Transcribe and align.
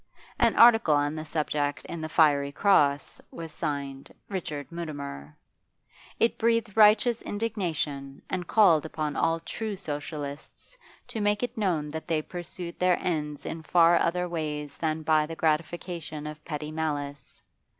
An 0.39 0.55
article 0.55 0.95
on 0.95 1.13
the 1.13 1.25
subject 1.25 1.85
in 1.85 2.01
the 2.01 2.09
'Fiery 2.09 2.51
Cross' 2.51 3.21
was 3.29 3.51
signed 3.51 4.11
'Richard 4.29 4.71
Mutimer.' 4.71 5.37
It 6.19 6.39
breathed 6.39 6.75
righteous 6.75 7.21
indignation 7.21 8.23
and 8.27 8.47
called 8.47 8.83
upon 8.83 9.15
all 9.15 9.39
true 9.39 9.75
Socialists 9.77 10.75
to 11.07 11.21
make 11.21 11.43
it 11.43 11.55
known 11.55 11.89
that 11.89 12.07
they 12.07 12.23
pursued 12.23 12.79
their 12.79 12.97
ends 12.99 13.45
in 13.45 13.61
far 13.61 13.99
other 13.99 14.27
ways 14.27 14.75
than 14.75 15.03
by 15.03 15.27
the 15.27 15.35
gratification 15.35 16.25
of 16.25 16.43
petty 16.45 16.71
malice. 16.71 17.43